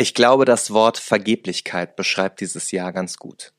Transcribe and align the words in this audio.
Ich 0.00 0.14
glaube, 0.14 0.46
das 0.46 0.70
Wort 0.70 0.96
Vergeblichkeit 0.96 1.94
beschreibt 1.94 2.40
dieses 2.40 2.70
Jahr 2.70 2.90
ganz 2.90 3.18
gut. 3.18 3.52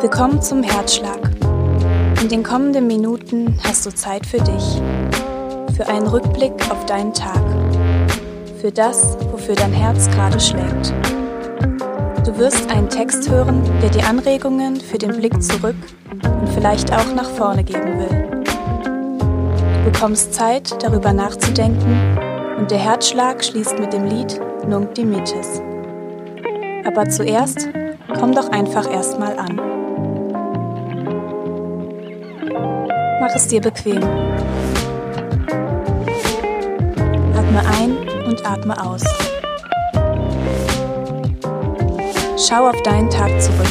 Willkommen 0.00 0.42
zum 0.42 0.64
Herzschlag. 0.64 1.20
In 2.22 2.28
den 2.28 2.42
kommenden 2.42 2.88
Minuten 2.88 3.56
hast 3.62 3.86
du 3.86 3.94
Zeit 3.94 4.26
für 4.26 4.38
dich, 4.38 4.82
für 5.76 5.86
einen 5.86 6.08
Rückblick 6.08 6.54
auf 6.72 6.86
deinen 6.86 7.14
Tag, 7.14 7.44
für 8.60 8.72
das, 8.72 9.16
wofür 9.30 9.54
dein 9.54 9.72
Herz 9.72 10.10
gerade 10.10 10.40
schlägt. 10.40 10.92
Du 12.34 12.40
wirst 12.40 12.68
einen 12.68 12.88
Text 12.88 13.30
hören, 13.30 13.62
der 13.80 13.90
dir 13.90 14.08
Anregungen 14.08 14.80
für 14.80 14.98
den 14.98 15.16
Blick 15.16 15.40
zurück 15.40 15.76
und 16.10 16.48
vielleicht 16.48 16.92
auch 16.92 17.14
nach 17.14 17.30
vorne 17.30 17.62
geben 17.62 18.00
will. 18.00 18.44
Du 19.84 19.92
bekommst 19.92 20.34
Zeit, 20.34 20.82
darüber 20.82 21.12
nachzudenken 21.12 22.18
und 22.58 22.72
der 22.72 22.78
Herzschlag 22.78 23.44
schließt 23.44 23.78
mit 23.78 23.92
dem 23.92 24.06
Lied 24.06 24.40
Nunc 24.66 24.96
Dimittis. 24.96 25.62
Aber 26.84 27.08
zuerst 27.08 27.68
komm 28.18 28.34
doch 28.34 28.50
einfach 28.50 28.90
erstmal 28.90 29.38
an. 29.38 29.54
Mach 33.20 33.32
es 33.36 33.46
dir 33.46 33.60
bequem. 33.60 34.02
Atme 37.32 37.62
ein 37.78 38.26
und 38.26 38.44
atme 38.44 38.84
aus. 38.84 39.04
Schau 42.46 42.68
auf 42.68 42.82
deinen 42.82 43.08
Tag 43.08 43.30
zurück. 43.40 43.66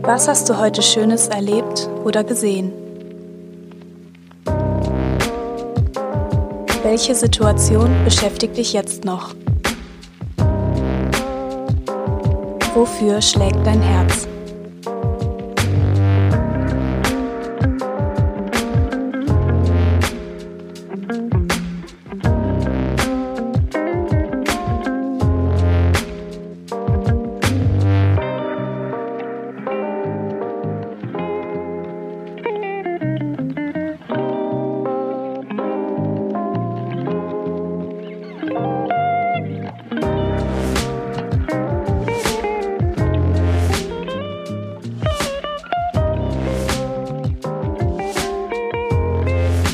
Was 0.00 0.26
hast 0.26 0.48
du 0.48 0.56
heute 0.58 0.80
Schönes 0.80 1.28
erlebt 1.28 1.90
oder 2.02 2.24
gesehen? 2.24 2.72
Welche 6.82 7.14
Situation 7.14 7.90
beschäftigt 8.04 8.56
dich 8.56 8.72
jetzt 8.72 9.04
noch? 9.04 9.34
Wofür 12.74 13.20
schlägt 13.20 13.66
dein 13.66 13.82
Herz? 13.82 14.26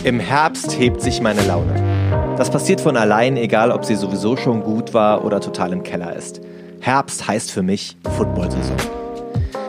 Im 0.09 0.21
Herbst 0.21 0.79
hebt 0.79 1.03
sich 1.03 1.21
meine 1.21 1.43
Laune. 1.43 2.35
Das 2.39 2.49
passiert 2.49 2.81
von 2.81 2.97
allein, 2.97 3.37
egal 3.37 3.71
ob 3.71 3.85
sie 3.85 3.95
sowieso 3.95 4.39
schon 4.39 4.63
gut 4.63 4.95
war 4.95 5.23
oder 5.23 5.39
total 5.39 5.71
im 5.75 5.83
Keller 5.83 6.17
ist. 6.17 6.41
Herbst 6.81 7.29
heißt 7.29 7.51
für 7.51 7.63
mich 7.63 7.95
Football-Saison. 8.17 8.79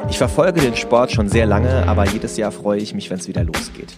Ich 0.10 0.18
verfolge 0.18 0.62
den 0.62 0.78
Sport 0.78 1.12
schon 1.12 1.28
sehr 1.28 1.46
lange, 1.46 1.86
aber 1.90 2.06
jedes 2.08 2.38
Jahr 2.38 2.54
freue 2.54 2.80
ich 2.80 2.94
mich, 2.94 3.10
wenn 3.10 3.20
es 3.20 3.28
wieder 3.28 3.44
losgeht. 3.44 3.98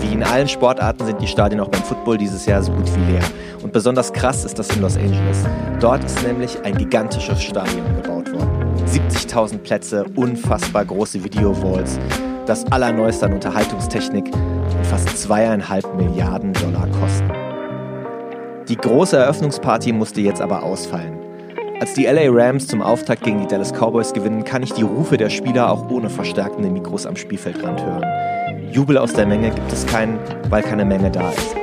Wie 0.00 0.12
in 0.12 0.24
allen 0.24 0.48
Sportarten 0.48 1.06
sind 1.06 1.22
die 1.22 1.28
Stadien 1.28 1.60
auch 1.60 1.68
beim 1.68 1.84
Football 1.84 2.18
dieses 2.18 2.44
Jahr 2.44 2.60
so 2.60 2.72
gut 2.72 2.92
wie 2.96 3.12
leer. 3.12 3.22
Und 3.62 3.72
besonders 3.72 4.12
krass 4.12 4.44
ist 4.44 4.58
das 4.58 4.68
in 4.74 4.82
Los 4.82 4.96
Angeles. 4.96 5.46
Dort 5.78 6.02
ist 6.02 6.24
nämlich 6.24 6.60
ein 6.64 6.76
gigantisches 6.76 7.40
Stadion 7.40 7.86
gebaut 8.02 8.32
worden. 8.32 8.50
70.000 8.88 9.58
Plätze, 9.58 10.06
unfassbar 10.16 10.84
große 10.84 11.22
Video-Walls, 11.22 12.00
das 12.46 12.66
Allerneueste 12.72 13.26
an 13.26 13.34
Unterhaltungstechnik 13.34 14.28
und 14.82 14.86
fast 14.88 15.16
zweieinhalb 15.16 15.94
Milliarden 15.94 16.52
Dollar 16.54 16.88
kosten. 16.88 17.30
Die 18.68 18.76
große 18.76 19.16
Eröffnungsparty 19.16 19.92
musste 19.92 20.20
jetzt 20.20 20.40
aber 20.40 20.64
ausfallen. 20.64 21.18
Als 21.80 21.94
die 21.94 22.04
LA 22.04 22.22
Rams 22.28 22.66
zum 22.66 22.82
Auftakt 22.82 23.22
gegen 23.22 23.40
die 23.40 23.46
Dallas 23.46 23.72
Cowboys 23.72 24.12
gewinnen, 24.12 24.44
kann 24.44 24.64
ich 24.64 24.72
die 24.72 24.82
Rufe 24.82 25.16
der 25.16 25.30
Spieler 25.30 25.70
auch 25.70 25.88
ohne 25.88 26.10
verstärkende 26.10 26.68
Mikros 26.68 27.06
am 27.06 27.14
Spielfeldrand 27.14 27.80
hören. 27.80 28.04
Jubel 28.72 28.98
aus 28.98 29.12
der 29.12 29.26
Menge 29.26 29.50
gibt 29.50 29.72
es 29.72 29.86
keinen, 29.86 30.18
weil 30.50 30.62
keine 30.62 30.84
Menge 30.84 31.12
da 31.12 31.30
ist. 31.30 31.56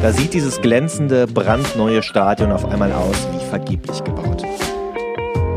Da 0.00 0.12
sieht 0.12 0.34
dieses 0.34 0.60
glänzende, 0.60 1.26
brandneue 1.26 2.02
Stadion 2.02 2.52
auf 2.52 2.64
einmal 2.64 2.92
aus 2.92 3.26
wie 3.32 3.44
vergeblich 3.44 4.04
gebaut. 4.04 4.44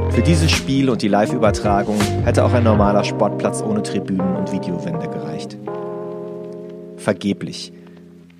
Für 0.09 0.21
dieses 0.23 0.49
Spiel 0.49 0.89
und 0.89 1.03
die 1.03 1.07
Live-Übertragung 1.07 1.99
hätte 2.23 2.43
auch 2.43 2.53
ein 2.53 2.63
normaler 2.63 3.03
Sportplatz 3.03 3.61
ohne 3.61 3.83
Tribünen 3.83 4.35
und 4.35 4.51
Videowände 4.51 5.07
gereicht. 5.07 5.55
Vergeblich. 6.97 7.71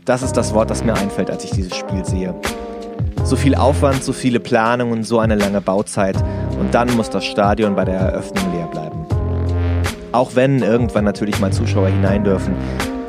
Das 0.06 0.23
ist 0.23 0.34
das 0.34 0.53
Wort, 0.53 0.69
das 0.69 0.84
mir 0.84 0.94
einfällt, 0.94 1.29
als 1.29 1.44
ich 1.44 1.51
dieses 1.51 1.75
Spiel 1.75 2.03
sehe. 2.06 2.35
So 3.23 3.35
viel 3.35 3.56
Aufwand, 3.56 4.03
so 4.03 4.13
viele 4.13 4.40
Planungen, 4.40 5.03
so 5.03 5.19
eine 5.19 5.35
lange 5.35 5.62
Bauzeit 5.62 6.16
und 6.59 6.73
dann 6.73 6.95
muss 6.95 7.09
das 7.09 7.25
Stadion 7.25 7.75
bei 7.75 7.85
der 7.85 7.95
Eröffnung 7.95 8.53
leer 8.53 8.68
bleiben. 8.68 9.06
Auch 10.12 10.35
wenn 10.35 10.62
irgendwann 10.63 11.03
natürlich 11.03 11.40
mal 11.40 11.51
Zuschauer 11.51 11.90
hinein 11.90 12.23
dürfen, 12.23 12.56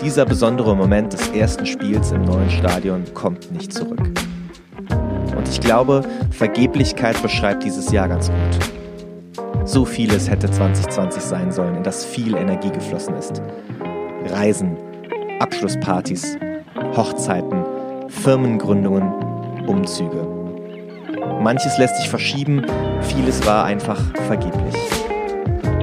dieser 0.03 0.25
besondere 0.25 0.77
Moment 0.77 1.13
des 1.13 1.29
ersten 1.29 1.67
Spiels 1.67 2.13
im 2.13 2.23
neuen 2.23 2.51
Stadion 2.51 3.05
kommt 3.15 3.51
nicht 3.53 3.73
zurück. 3.73 4.01
Und 5.37 5.49
ich 5.49 5.61
glaube, 5.61 6.03
Vergeblichkeit 6.31 7.21
beschreibt 7.23 7.65
dieses 7.65 7.91
Jahr 7.93 8.09
ganz 8.09 8.29
gut. 8.29 9.65
So 9.65 9.85
vieles 9.85 10.29
hätte 10.29 10.51
2020 10.51 11.23
sein 11.23 11.53
sollen, 11.53 11.77
in 11.77 11.83
das 11.83 12.05
viel 12.05 12.37
Energie 12.37 12.71
geflossen 12.71 13.15
ist. 13.15 13.43
Reisen, 14.27 14.77
Abschlusspartys, 15.41 16.37
Hochzeiten, 16.97 17.65
Firmengründungen, 18.09 19.13
Umzüge. 19.67 20.27
Manches 21.41 21.79
lässt 21.79 21.97
sich 21.97 22.09
verschieben, 22.09 22.65
vieles 23.03 23.47
war 23.47 23.65
einfach 23.65 24.01
vergeblich. 24.27 24.75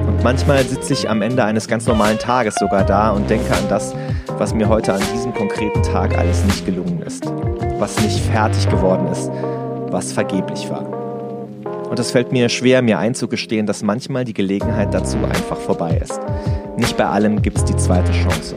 Und 0.06 0.22
manchmal 0.22 0.62
sitze 0.64 0.92
ich 0.92 1.08
am 1.08 1.22
Ende 1.22 1.42
eines 1.44 1.68
ganz 1.68 1.86
normalen 1.86 2.18
Tages 2.18 2.56
sogar 2.56 2.84
da 2.84 3.10
und 3.10 3.30
denke 3.30 3.52
an 3.54 3.68
das, 3.68 3.94
was 4.38 4.54
mir 4.54 4.68
heute 4.68 4.92
an 4.92 5.00
diesem 5.14 5.32
konkreten 5.32 5.82
Tag 5.82 6.16
alles 6.18 6.44
nicht 6.44 6.66
gelungen 6.66 7.00
ist, 7.02 7.24
was 7.78 7.98
nicht 8.02 8.20
fertig 8.26 8.68
geworden 8.68 9.06
ist, 9.08 9.30
was 9.90 10.12
vergeblich 10.12 10.68
war. 10.68 10.84
Und 11.88 11.98
es 11.98 12.10
fällt 12.10 12.32
mir 12.32 12.50
schwer, 12.50 12.82
mir 12.82 12.98
einzugestehen, 12.98 13.64
dass 13.64 13.82
manchmal 13.82 14.24
die 14.24 14.34
Gelegenheit 14.34 14.92
dazu 14.92 15.16
einfach 15.24 15.56
vorbei 15.56 15.98
ist. 16.02 16.20
Nicht 16.76 16.96
bei 16.96 17.06
allem 17.06 17.40
gibt 17.40 17.56
es 17.56 17.64
die 17.64 17.76
zweite 17.76 18.12
Chance. 18.12 18.56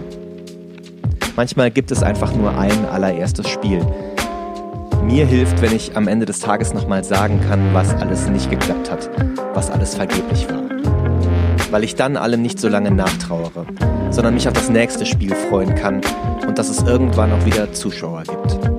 Manchmal 1.40 1.72
gibt 1.72 1.90
es 1.90 2.04
einfach 2.04 2.34
nur 2.36 2.58
ein 2.58 2.86
allererstes 2.88 3.48
Spiel. 3.48 3.80
Mir 5.02 5.26
hilft, 5.26 5.62
wenn 5.62 5.74
ich 5.74 5.96
am 5.96 6.10
Ende 6.10 6.26
des 6.26 6.42
Tages 6.42 6.74
nochmal 6.74 7.02
sagen 7.06 7.40
kann, 7.48 7.74
was 7.74 7.94
alles 7.94 8.28
nicht 8.28 8.50
geklappt 8.52 8.92
hat, 8.92 9.10
was 9.54 9.72
alles 9.72 9.96
vergeblich 9.96 10.50
war. 10.50 10.64
Weil 11.72 11.86
ich 11.86 11.96
dann 11.96 12.18
allem 12.18 12.42
nicht 12.42 12.60
so 12.60 12.68
lange 12.68 12.92
nachtrauere, 12.92 13.66
sondern 14.10 14.34
mich 14.34 14.50
auf 14.50 14.54
das 14.54 14.70
nächste 14.70 15.06
Spiel 15.06 15.34
freuen 15.34 15.76
kann 15.76 16.02
und 16.46 16.60
dass 16.60 16.68
es 16.68 16.82
irgendwann 16.82 17.32
auch 17.32 17.46
wieder 17.46 17.72
Zuschauer 17.72 18.24
gibt. 18.24 18.79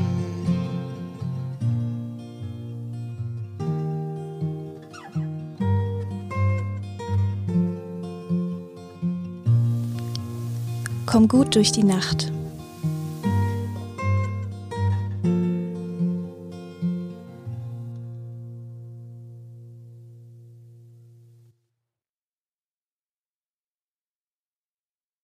Komm 11.11 11.27
gut 11.27 11.55
durch 11.55 11.73
die 11.73 11.83
Nacht. 11.83 12.31